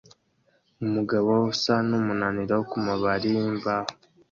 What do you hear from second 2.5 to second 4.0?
kumabari yimbaho